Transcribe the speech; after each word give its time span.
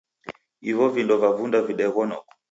Ivo 0.69 0.85
vindo 0.95 1.13
vavunda 1.23 1.57
videgho 1.67 2.01
noko. 2.09 2.31